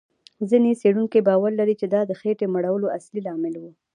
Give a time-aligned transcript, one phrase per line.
[0.49, 3.63] ځینې څېړونکي باور لري، چې دا د خېټې مړولو اصلي لامل و.